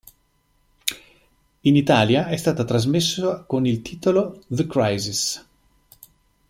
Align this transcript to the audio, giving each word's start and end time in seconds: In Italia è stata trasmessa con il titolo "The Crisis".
In 1.61 1.75
Italia 1.75 2.25
è 2.25 2.35
stata 2.35 2.65
trasmessa 2.65 3.43
con 3.43 3.67
il 3.67 3.83
titolo 3.83 4.41
"The 4.47 4.65
Crisis". 4.65 5.47